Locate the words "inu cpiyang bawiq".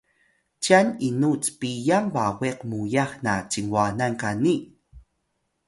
1.07-2.59